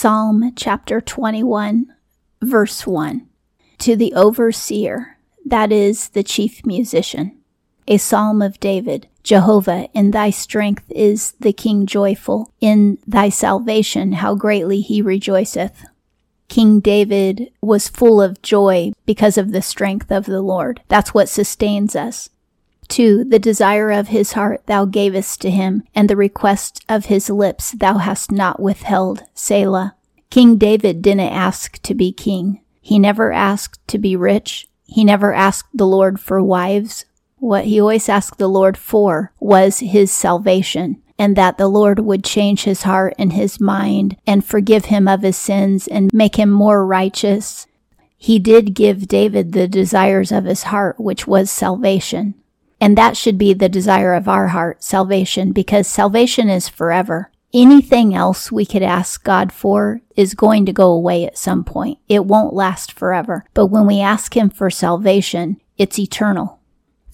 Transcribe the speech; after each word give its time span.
Psalm 0.00 0.52
chapter 0.54 1.00
21, 1.00 1.92
verse 2.40 2.86
1. 2.86 3.26
To 3.78 3.96
the 3.96 4.14
overseer, 4.14 5.18
that 5.44 5.72
is 5.72 6.10
the 6.10 6.22
chief 6.22 6.64
musician. 6.64 7.36
A 7.88 7.96
psalm 7.96 8.40
of 8.40 8.60
David. 8.60 9.08
Jehovah, 9.24 9.88
in 9.94 10.12
thy 10.12 10.30
strength 10.30 10.84
is 10.88 11.32
the 11.40 11.52
king 11.52 11.84
joyful. 11.84 12.52
In 12.60 12.98
thy 13.08 13.28
salvation, 13.28 14.12
how 14.12 14.36
greatly 14.36 14.82
he 14.82 15.02
rejoiceth. 15.02 15.84
King 16.46 16.78
David 16.78 17.50
was 17.60 17.88
full 17.88 18.22
of 18.22 18.40
joy 18.40 18.92
because 19.04 19.36
of 19.36 19.50
the 19.50 19.62
strength 19.62 20.12
of 20.12 20.26
the 20.26 20.42
Lord. 20.42 20.80
That's 20.86 21.12
what 21.12 21.28
sustains 21.28 21.96
us. 21.96 22.30
2. 22.88 23.24
The 23.24 23.38
desire 23.38 23.90
of 23.90 24.08
his 24.08 24.32
heart 24.32 24.62
thou 24.66 24.84
gavest 24.84 25.40
to 25.42 25.50
him, 25.50 25.82
and 25.94 26.08
the 26.08 26.16
request 26.16 26.84
of 26.88 27.06
his 27.06 27.30
lips 27.30 27.72
thou 27.72 27.98
hast 27.98 28.32
not 28.32 28.60
withheld. 28.60 29.24
Selah. 29.34 29.94
King 30.30 30.56
David 30.58 31.00
didn't 31.00 31.20
ask 31.20 31.80
to 31.82 31.94
be 31.94 32.12
king. 32.12 32.60
He 32.80 32.98
never 32.98 33.32
asked 33.32 33.86
to 33.88 33.98
be 33.98 34.14
rich. 34.14 34.68
He 34.84 35.04
never 35.04 35.32
asked 35.32 35.68
the 35.74 35.86
Lord 35.86 36.20
for 36.20 36.42
wives. 36.42 37.04
What 37.36 37.66
he 37.66 37.80
always 37.80 38.08
asked 38.08 38.38
the 38.38 38.48
Lord 38.48 38.76
for 38.76 39.32
was 39.40 39.78
his 39.78 40.10
salvation, 40.10 41.02
and 41.18 41.36
that 41.36 41.56
the 41.56 41.68
Lord 41.68 42.00
would 42.00 42.24
change 42.24 42.64
his 42.64 42.82
heart 42.82 43.14
and 43.18 43.32
his 43.32 43.60
mind 43.60 44.16
and 44.26 44.44
forgive 44.44 44.86
him 44.86 45.08
of 45.08 45.22
his 45.22 45.36
sins 45.36 45.86
and 45.86 46.12
make 46.12 46.36
him 46.36 46.50
more 46.50 46.84
righteous. 46.84 47.66
He 48.16 48.38
did 48.38 48.74
give 48.74 49.08
David 49.08 49.52
the 49.52 49.68
desires 49.68 50.32
of 50.32 50.44
his 50.44 50.64
heart, 50.64 50.98
which 50.98 51.26
was 51.26 51.50
salvation. 51.50 52.34
And 52.80 52.98
that 52.98 53.16
should 53.16 53.38
be 53.38 53.54
the 53.54 53.68
desire 53.68 54.14
of 54.14 54.28
our 54.28 54.48
heart, 54.48 54.82
salvation, 54.82 55.52
because 55.52 55.86
salvation 55.86 56.48
is 56.48 56.68
forever. 56.68 57.30
Anything 57.54 58.14
else 58.14 58.52
we 58.52 58.66
could 58.66 58.82
ask 58.82 59.24
God 59.24 59.52
for 59.52 60.02
is 60.16 60.34
going 60.34 60.66
to 60.66 60.72
go 60.72 60.92
away 60.92 61.26
at 61.26 61.38
some 61.38 61.64
point. 61.64 61.98
It 62.08 62.26
won't 62.26 62.52
last 62.52 62.92
forever. 62.92 63.46
But 63.54 63.66
when 63.66 63.86
we 63.86 64.00
ask 64.00 64.36
Him 64.36 64.50
for 64.50 64.68
salvation, 64.68 65.60
it's 65.78 65.98
eternal. 65.98 66.58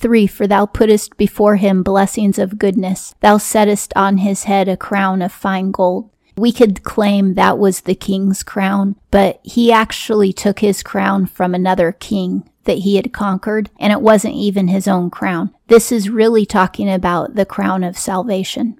3. 0.00 0.26
For 0.26 0.46
thou 0.46 0.66
puttest 0.66 1.16
before 1.18 1.56
him 1.56 1.82
blessings 1.82 2.38
of 2.38 2.58
goodness. 2.58 3.14
Thou 3.20 3.36
settest 3.36 3.92
on 3.94 4.18
his 4.18 4.44
head 4.44 4.66
a 4.66 4.76
crown 4.76 5.20
of 5.20 5.30
fine 5.30 5.72
gold. 5.72 6.08
We 6.38 6.52
could 6.52 6.82
claim 6.84 7.34
that 7.34 7.58
was 7.58 7.82
the 7.82 7.94
king's 7.94 8.42
crown, 8.42 8.96
but 9.10 9.40
he 9.42 9.70
actually 9.70 10.32
took 10.32 10.60
his 10.60 10.82
crown 10.82 11.26
from 11.26 11.54
another 11.54 11.92
king 11.92 12.48
that 12.64 12.78
he 12.78 12.96
had 12.96 13.12
conquered, 13.12 13.68
and 13.78 13.92
it 13.92 14.00
wasn't 14.00 14.34
even 14.34 14.68
his 14.68 14.88
own 14.88 15.10
crown. 15.10 15.54
This 15.66 15.92
is 15.92 16.08
really 16.08 16.46
talking 16.46 16.90
about 16.90 17.34
the 17.34 17.44
crown 17.44 17.84
of 17.84 17.98
salvation. 17.98 18.79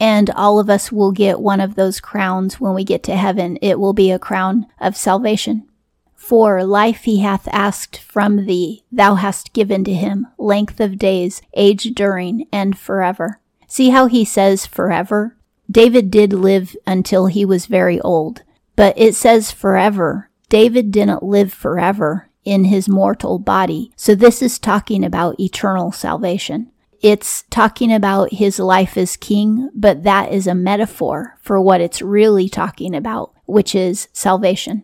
And 0.00 0.30
all 0.30 0.58
of 0.58 0.70
us 0.70 0.90
will 0.90 1.12
get 1.12 1.40
one 1.40 1.60
of 1.60 1.74
those 1.74 2.00
crowns 2.00 2.58
when 2.58 2.74
we 2.74 2.82
get 2.82 3.02
to 3.04 3.16
heaven. 3.16 3.58
It 3.60 3.78
will 3.78 3.92
be 3.92 4.10
a 4.10 4.18
crown 4.18 4.66
of 4.80 4.96
salvation. 4.96 5.68
For 6.16 6.64
life 6.64 7.04
he 7.04 7.20
hath 7.20 7.46
asked 7.48 7.98
from 7.98 8.46
thee, 8.46 8.84
thou 8.90 9.16
hast 9.16 9.52
given 9.52 9.84
to 9.84 9.92
him, 9.92 10.26
length 10.38 10.80
of 10.80 10.98
days, 10.98 11.42
age 11.54 11.92
during, 11.94 12.46
and 12.50 12.78
forever. 12.78 13.40
See 13.66 13.90
how 13.90 14.06
he 14.06 14.24
says 14.24 14.64
forever? 14.64 15.36
David 15.70 16.10
did 16.10 16.32
live 16.32 16.76
until 16.86 17.26
he 17.26 17.44
was 17.44 17.66
very 17.66 18.00
old, 18.00 18.42
but 18.74 18.98
it 18.98 19.14
says 19.14 19.52
forever. 19.52 20.30
David 20.48 20.90
didn't 20.90 21.22
live 21.22 21.52
forever 21.52 22.28
in 22.44 22.64
his 22.64 22.88
mortal 22.88 23.38
body. 23.38 23.92
So 23.96 24.14
this 24.14 24.42
is 24.42 24.58
talking 24.58 25.04
about 25.04 25.38
eternal 25.38 25.92
salvation. 25.92 26.70
It's 27.00 27.44
talking 27.48 27.92
about 27.92 28.32
his 28.32 28.58
life 28.58 28.98
as 28.98 29.16
king, 29.16 29.70
but 29.74 30.02
that 30.02 30.32
is 30.32 30.46
a 30.46 30.54
metaphor 30.54 31.38
for 31.40 31.60
what 31.60 31.80
it's 31.80 32.02
really 32.02 32.48
talking 32.48 32.94
about, 32.94 33.32
which 33.46 33.74
is 33.74 34.08
salvation. 34.12 34.82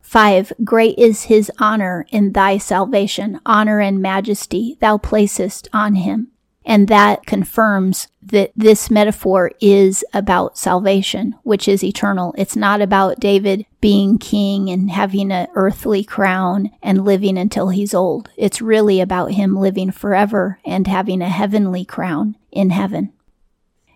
5. 0.00 0.54
Great 0.64 0.98
is 0.98 1.24
his 1.24 1.52
honor 1.58 2.06
in 2.10 2.32
thy 2.32 2.56
salvation, 2.56 3.40
honor 3.44 3.78
and 3.78 4.00
majesty 4.00 4.76
thou 4.80 4.96
placest 4.96 5.68
on 5.72 5.96
him. 5.96 6.28
And 6.64 6.88
that 6.88 7.24
confirms 7.26 8.08
that 8.22 8.52
this 8.54 8.90
metaphor 8.90 9.50
is 9.60 10.04
about 10.12 10.58
salvation, 10.58 11.34
which 11.42 11.66
is 11.66 11.82
eternal. 11.82 12.34
It's 12.36 12.54
not 12.54 12.82
about 12.82 13.18
David 13.18 13.64
being 13.80 14.18
king 14.18 14.68
and 14.68 14.90
having 14.90 15.32
an 15.32 15.48
earthly 15.54 16.04
crown 16.04 16.70
and 16.82 17.04
living 17.04 17.38
until 17.38 17.70
he's 17.70 17.94
old. 17.94 18.28
It's 18.36 18.60
really 18.60 19.00
about 19.00 19.32
him 19.32 19.56
living 19.56 19.90
forever 19.90 20.60
and 20.64 20.86
having 20.86 21.22
a 21.22 21.28
heavenly 21.28 21.84
crown 21.84 22.36
in 22.52 22.70
heaven. 22.70 23.12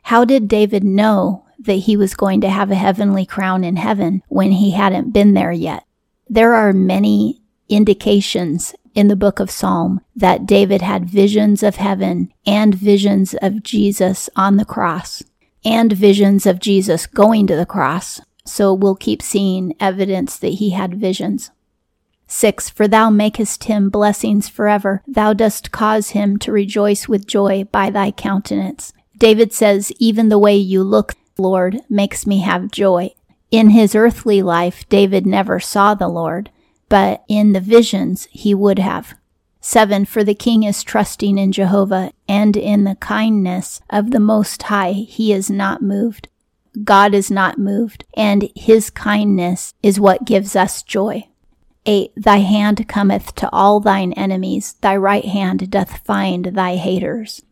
How 0.04 0.24
did 0.24 0.48
David 0.48 0.84
know 0.84 1.44
that 1.58 1.74
he 1.74 1.96
was 1.96 2.14
going 2.14 2.40
to 2.40 2.50
have 2.50 2.70
a 2.70 2.76
heavenly 2.76 3.26
crown 3.26 3.62
in 3.62 3.76
heaven 3.76 4.22
when 4.28 4.52
he 4.52 4.70
hadn't 4.70 5.12
been 5.12 5.34
there 5.34 5.52
yet? 5.52 5.84
There 6.28 6.54
are 6.54 6.72
many 6.72 7.42
indications 7.68 8.74
in 8.94 9.08
the 9.08 9.16
book 9.16 9.40
of 9.40 9.50
Psalm 9.50 10.00
that 10.14 10.46
David 10.46 10.82
had 10.82 11.08
visions 11.08 11.62
of 11.62 11.76
heaven 11.76 12.32
and 12.46 12.74
visions 12.74 13.34
of 13.42 13.62
Jesus 13.62 14.30
on 14.36 14.56
the 14.56 14.64
cross 14.64 15.22
and 15.64 15.92
visions 15.92 16.46
of 16.46 16.60
Jesus 16.60 17.06
going 17.06 17.46
to 17.46 17.56
the 17.56 17.66
cross. 17.66 18.20
So 18.44 18.74
we'll 18.74 18.94
keep 18.94 19.22
seeing 19.22 19.74
evidence 19.80 20.36
that 20.38 20.54
he 20.54 20.70
had 20.70 21.00
visions. 21.00 21.50
6. 22.26 22.70
For 22.70 22.88
thou 22.88 23.10
makest 23.10 23.64
him 23.64 23.90
blessings 23.90 24.48
forever. 24.48 25.02
Thou 25.06 25.32
dost 25.32 25.70
cause 25.70 26.10
him 26.10 26.38
to 26.38 26.52
rejoice 26.52 27.08
with 27.08 27.26
joy 27.26 27.64
by 27.64 27.90
thy 27.90 28.10
countenance. 28.10 28.92
David 29.16 29.52
says, 29.52 29.92
Even 29.98 30.28
the 30.28 30.38
way 30.38 30.56
you 30.56 30.82
look, 30.82 31.14
Lord, 31.38 31.80
makes 31.88 32.26
me 32.26 32.40
have 32.40 32.70
joy. 32.70 33.10
In 33.50 33.70
his 33.70 33.94
earthly 33.94 34.42
life, 34.42 34.88
David 34.88 35.26
never 35.26 35.60
saw 35.60 35.94
the 35.94 36.08
Lord, 36.08 36.50
but 36.88 37.24
in 37.28 37.52
the 37.52 37.60
visions 37.60 38.28
he 38.30 38.54
would 38.54 38.78
have. 38.78 39.14
7. 39.60 40.04
For 40.04 40.22
the 40.22 40.34
king 40.34 40.62
is 40.62 40.82
trusting 40.82 41.38
in 41.38 41.50
Jehovah, 41.50 42.12
and 42.28 42.54
in 42.54 42.84
the 42.84 42.96
kindness 42.96 43.80
of 43.88 44.10
the 44.10 44.20
Most 44.20 44.62
High 44.64 44.92
he 44.92 45.32
is 45.32 45.48
not 45.48 45.80
moved. 45.80 46.28
God 46.82 47.14
is 47.14 47.30
not 47.30 47.58
moved, 47.58 48.04
and 48.14 48.50
his 48.54 48.90
kindness 48.90 49.72
is 49.82 49.98
what 49.98 50.26
gives 50.26 50.54
us 50.54 50.82
joy. 50.82 51.28
8. 51.86 52.12
Thy 52.14 52.38
hand 52.38 52.86
cometh 52.88 53.34
to 53.36 53.48
all 53.52 53.80
thine 53.80 54.12
enemies, 54.12 54.74
thy 54.80 54.96
right 54.96 55.24
hand 55.24 55.70
doth 55.70 55.98
find 56.04 56.46
thy 56.46 56.76
haters. 56.76 57.42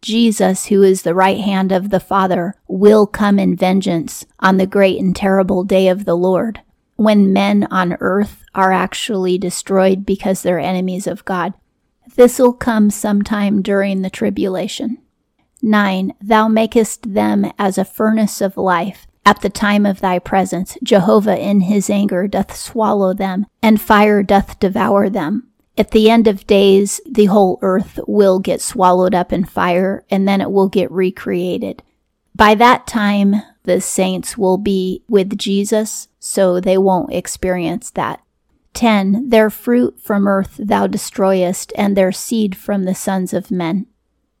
Jesus, 0.00 0.66
who 0.66 0.82
is 0.82 1.02
the 1.02 1.14
right 1.14 1.40
hand 1.40 1.70
of 1.72 1.90
the 1.90 2.00
Father, 2.00 2.54
will 2.66 3.06
come 3.06 3.38
in 3.38 3.56
vengeance 3.56 4.24
on 4.40 4.56
the 4.56 4.66
great 4.66 4.98
and 4.98 5.14
terrible 5.14 5.64
day 5.64 5.88
of 5.88 6.04
the 6.04 6.16
Lord 6.16 6.62
when 6.98 7.32
men 7.32 7.64
on 7.70 7.96
earth 8.00 8.44
are 8.56 8.72
actually 8.72 9.38
destroyed 9.38 10.04
because 10.04 10.42
they're 10.42 10.58
enemies 10.58 11.06
of 11.06 11.24
God. 11.24 11.54
This'll 12.16 12.52
come 12.52 12.90
sometime 12.90 13.62
during 13.62 14.02
the 14.02 14.10
tribulation. 14.10 14.98
9. 15.62 16.12
Thou 16.20 16.48
makest 16.48 17.14
them 17.14 17.50
as 17.56 17.78
a 17.78 17.84
furnace 17.84 18.40
of 18.40 18.56
life. 18.56 19.06
At 19.24 19.42
the 19.42 19.48
time 19.48 19.86
of 19.86 20.00
thy 20.00 20.18
presence, 20.18 20.76
Jehovah 20.82 21.38
in 21.38 21.62
his 21.62 21.88
anger 21.88 22.26
doth 22.26 22.56
swallow 22.56 23.14
them, 23.14 23.46
and 23.62 23.80
fire 23.80 24.24
doth 24.24 24.58
devour 24.58 25.08
them. 25.08 25.46
At 25.76 25.92
the 25.92 26.10
end 26.10 26.26
of 26.26 26.48
days, 26.48 27.00
the 27.08 27.26
whole 27.26 27.60
earth 27.62 28.00
will 28.08 28.40
get 28.40 28.60
swallowed 28.60 29.14
up 29.14 29.32
in 29.32 29.44
fire, 29.44 30.04
and 30.10 30.26
then 30.26 30.40
it 30.40 30.50
will 30.50 30.68
get 30.68 30.90
recreated. 30.90 31.84
By 32.34 32.56
that 32.56 32.88
time, 32.88 33.36
the 33.68 33.80
saints 33.80 34.36
will 34.38 34.56
be 34.58 35.02
with 35.08 35.38
Jesus, 35.38 36.08
so 36.18 36.58
they 36.58 36.78
won't 36.78 37.12
experience 37.12 37.90
that. 37.90 38.20
10. 38.72 39.28
Their 39.28 39.50
fruit 39.50 40.00
from 40.00 40.26
earth 40.26 40.56
thou 40.58 40.86
destroyest, 40.86 41.72
and 41.76 41.96
their 41.96 42.10
seed 42.10 42.56
from 42.56 42.84
the 42.84 42.94
sons 42.94 43.32
of 43.34 43.50
men. 43.50 43.86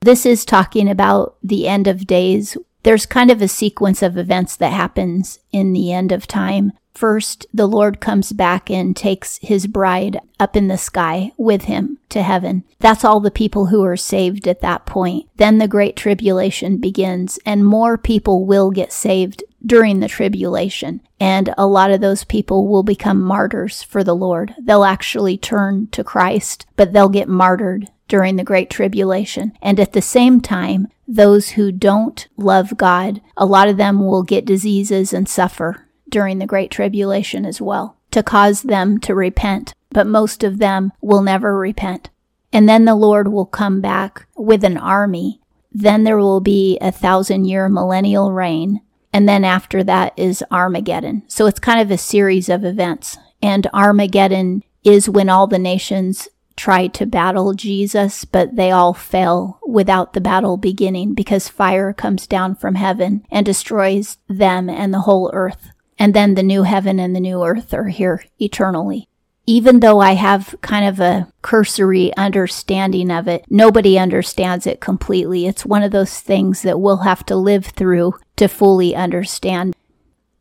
This 0.00 0.24
is 0.24 0.44
talking 0.44 0.88
about 0.88 1.36
the 1.42 1.68
end 1.68 1.86
of 1.86 2.06
days. 2.06 2.56
There's 2.84 3.04
kind 3.04 3.30
of 3.30 3.42
a 3.42 3.48
sequence 3.48 4.02
of 4.02 4.16
events 4.16 4.56
that 4.56 4.72
happens 4.72 5.40
in 5.52 5.72
the 5.72 5.92
end 5.92 6.10
of 6.10 6.26
time. 6.26 6.72
First, 6.98 7.46
the 7.54 7.68
Lord 7.68 8.00
comes 8.00 8.32
back 8.32 8.68
and 8.68 8.96
takes 8.96 9.38
his 9.40 9.68
bride 9.68 10.20
up 10.40 10.56
in 10.56 10.66
the 10.66 10.76
sky 10.76 11.30
with 11.36 11.66
him 11.66 11.98
to 12.08 12.22
heaven. 12.22 12.64
That's 12.80 13.04
all 13.04 13.20
the 13.20 13.30
people 13.30 13.66
who 13.66 13.84
are 13.84 13.96
saved 13.96 14.48
at 14.48 14.62
that 14.62 14.84
point. 14.84 15.28
Then 15.36 15.58
the 15.58 15.68
great 15.68 15.94
tribulation 15.94 16.78
begins 16.78 17.38
and 17.46 17.64
more 17.64 17.96
people 17.98 18.44
will 18.46 18.72
get 18.72 18.92
saved 18.92 19.44
during 19.64 20.00
the 20.00 20.08
tribulation. 20.08 21.00
And 21.20 21.54
a 21.56 21.68
lot 21.68 21.92
of 21.92 22.00
those 22.00 22.24
people 22.24 22.66
will 22.66 22.82
become 22.82 23.22
martyrs 23.22 23.80
for 23.80 24.02
the 24.02 24.16
Lord. 24.16 24.56
They'll 24.60 24.82
actually 24.82 25.38
turn 25.38 25.86
to 25.92 26.02
Christ, 26.02 26.66
but 26.74 26.92
they'll 26.92 27.08
get 27.08 27.28
martyred 27.28 27.86
during 28.08 28.34
the 28.34 28.42
Great 28.42 28.70
Tribulation. 28.70 29.52
And 29.62 29.78
at 29.78 29.92
the 29.92 30.02
same 30.02 30.40
time, 30.40 30.88
those 31.06 31.50
who 31.50 31.70
don't 31.70 32.26
love 32.36 32.76
God, 32.76 33.20
a 33.36 33.46
lot 33.46 33.68
of 33.68 33.76
them 33.76 34.04
will 34.04 34.24
get 34.24 34.44
diseases 34.44 35.12
and 35.12 35.28
suffer 35.28 35.84
during 36.08 36.38
the 36.38 36.46
Great 36.46 36.70
Tribulation 36.70 37.44
as 37.44 37.60
well 37.60 37.96
to 38.10 38.22
cause 38.22 38.62
them 38.62 38.98
to 39.00 39.14
repent. 39.14 39.74
But 39.90 40.06
most 40.06 40.44
of 40.44 40.58
them 40.58 40.92
will 41.00 41.22
never 41.22 41.56
repent. 41.56 42.10
And 42.52 42.68
then 42.68 42.84
the 42.84 42.94
Lord 42.94 43.28
will 43.28 43.46
come 43.46 43.80
back 43.80 44.26
with 44.36 44.64
an 44.64 44.76
army. 44.76 45.40
Then 45.72 46.04
there 46.04 46.18
will 46.18 46.40
be 46.40 46.78
a 46.80 46.92
thousand 46.92 47.44
year 47.46 47.68
millennial 47.68 48.32
reign 48.32 48.80
And 49.12 49.28
then 49.28 49.44
after 49.44 49.82
that 49.84 50.12
is 50.16 50.44
Armageddon. 50.50 51.22
So 51.28 51.46
it's 51.46 51.58
kind 51.60 51.80
of 51.80 51.90
a 51.90 51.98
series 51.98 52.48
of 52.48 52.64
events. 52.64 53.16
And 53.42 53.66
Armageddon 53.72 54.62
is 54.84 55.08
when 55.08 55.28
all 55.28 55.46
the 55.46 55.58
nations 55.58 56.28
try 56.56 56.88
to 56.88 57.06
battle 57.06 57.54
Jesus, 57.54 58.24
but 58.24 58.56
they 58.56 58.70
all 58.70 58.92
fail 58.92 59.60
without 59.66 60.12
the 60.12 60.20
battle 60.20 60.56
beginning 60.56 61.14
because 61.14 61.48
fire 61.48 61.92
comes 61.92 62.26
down 62.26 62.56
from 62.56 62.74
heaven 62.74 63.24
and 63.30 63.46
destroys 63.46 64.18
them 64.28 64.68
and 64.68 64.92
the 64.92 65.00
whole 65.00 65.30
earth. 65.32 65.70
And 65.98 66.14
then 66.14 66.34
the 66.34 66.42
new 66.42 66.62
heaven 66.62 66.98
and 66.98 67.14
the 67.14 67.20
new 67.20 67.42
earth 67.42 67.74
are 67.74 67.88
here 67.88 68.24
eternally. 68.38 69.08
Even 69.46 69.80
though 69.80 70.00
I 70.00 70.12
have 70.12 70.54
kind 70.60 70.86
of 70.86 71.00
a 71.00 71.32
cursory 71.40 72.14
understanding 72.16 73.10
of 73.10 73.26
it, 73.26 73.46
nobody 73.48 73.98
understands 73.98 74.66
it 74.66 74.80
completely. 74.80 75.46
It's 75.46 75.64
one 75.64 75.82
of 75.82 75.90
those 75.90 76.20
things 76.20 76.62
that 76.62 76.80
we'll 76.80 76.98
have 76.98 77.24
to 77.26 77.36
live 77.36 77.66
through 77.66 78.14
to 78.36 78.46
fully 78.46 78.94
understand. 78.94 79.74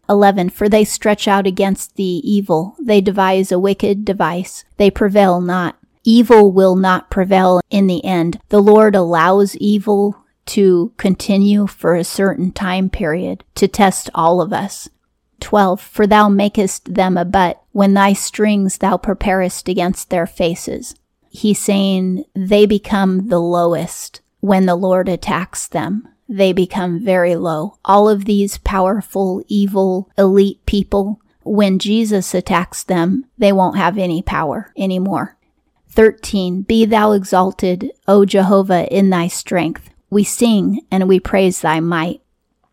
11. 0.10 0.50
For 0.50 0.68
they 0.68 0.84
stretch 0.84 1.28
out 1.28 1.48
against 1.48 1.96
the 1.96 2.04
evil. 2.04 2.76
They 2.82 3.02
devise 3.02 3.52
a 3.52 3.60
wicked 3.60 4.04
device. 4.06 4.66
They 4.76 4.92
prevail 4.92 5.42
not. 5.42 5.78
Evil 6.04 6.52
will 6.52 6.76
not 6.76 7.10
prevail 7.10 7.62
in 7.70 7.88
the 7.88 8.04
end. 8.06 8.40
The 8.50 8.62
Lord 8.62 8.96
allows 8.96 9.56
evil 9.58 10.24
to 10.48 10.94
continue 10.98 11.68
for 11.68 11.96
a 11.96 12.04
certain 12.04 12.52
time 12.52 12.90
period 12.90 13.44
to 13.56 13.68
test 13.68 14.10
all 14.16 14.42
of 14.42 14.54
us. 14.54 14.90
12. 15.48 15.80
For 15.80 16.06
thou 16.06 16.28
makest 16.28 16.94
them 16.94 17.16
a 17.16 17.24
butt 17.24 17.62
when 17.72 17.94
thy 17.94 18.12
strings 18.12 18.80
thou 18.80 18.98
preparest 18.98 19.70
against 19.70 20.10
their 20.10 20.28
faces. 20.28 20.94
He's 21.30 21.58
saying 21.58 22.26
they 22.36 22.66
become 22.66 23.30
the 23.30 23.40
lowest 23.40 24.20
when 24.42 24.66
the 24.66 24.76
Lord 24.76 25.08
attacks 25.08 25.66
them. 25.66 26.06
They 26.28 26.52
become 26.52 27.02
very 27.02 27.38
low. 27.38 27.78
All 27.86 28.10
of 28.10 28.26
these 28.26 28.58
powerful, 28.58 29.42
evil, 29.48 30.10
elite 30.18 30.66
people, 30.66 31.22
when 31.44 31.80
Jesus 31.80 32.34
attacks 32.34 32.84
them, 32.84 33.24
they 33.38 33.54
won't 33.54 33.78
have 33.78 33.98
any 33.98 34.22
power 34.22 34.74
anymore. 34.78 35.38
13. 35.92 36.64
Be 36.64 36.84
thou 36.84 37.14
exalted, 37.14 37.94
O 38.06 38.26
Jehovah, 38.26 38.94
in 38.94 39.12
thy 39.12 39.30
strength. 39.30 39.92
We 40.10 40.26
sing 40.26 40.82
and 40.92 41.08
we 41.08 41.22
praise 41.22 41.62
thy 41.62 41.80
might. 41.80 42.20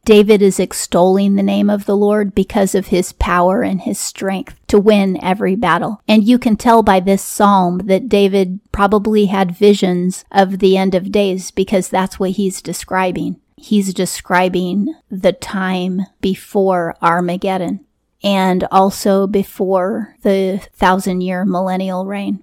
David 0.05 0.43
is 0.43 0.61
extolling 0.61 1.35
the 1.35 1.43
name 1.43 1.71
of 1.71 1.87
the 1.87 1.97
Lord 1.97 2.35
because 2.35 2.75
of 2.75 2.89
his 2.89 3.13
power 3.13 3.63
and 3.63 3.81
his 3.81 3.99
strength 3.99 4.59
to 4.69 4.79
win 4.79 5.23
every 5.23 5.57
battle. 5.57 6.03
And 6.07 6.25
you 6.25 6.39
can 6.39 6.57
tell 6.57 6.83
by 6.83 7.01
this 7.01 7.23
psalm 7.23 7.79
that 7.85 8.09
David 8.09 8.61
probably 8.73 9.27
had 9.27 9.57
visions 9.57 10.25
of 10.31 10.59
the 10.59 10.77
end 10.77 10.95
of 10.95 11.13
days 11.13 11.51
because 11.51 11.89
that's 11.89 12.19
what 12.19 12.31
he's 12.31 12.61
describing. 12.61 13.41
He's 13.57 13.95
describing 13.95 14.95
the 15.11 15.33
time 15.33 16.03
before 16.21 16.97
Armageddon 17.01 17.85
and 18.23 18.67
also 18.71 19.27
before 19.27 20.17
the 20.23 20.61
thousand 20.75 21.21
year 21.21 21.45
millennial 21.45 22.07
reign. 22.07 22.43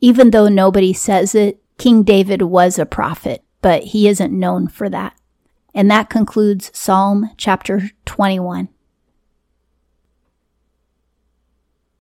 Even 0.00 0.30
though 0.30 0.48
nobody 0.48 0.92
says 0.92 1.34
it, 1.34 1.60
King 1.78 2.02
David 2.02 2.42
was 2.42 2.78
a 2.78 2.86
prophet, 2.86 3.42
but 3.62 3.82
he 3.84 4.08
isn't 4.08 4.38
known 4.38 4.68
for 4.68 4.88
that. 4.88 5.14
And 5.74 5.90
that 5.90 6.10
concludes 6.10 6.70
Psalm 6.74 7.30
chapter 7.36 7.90
21. 8.06 8.68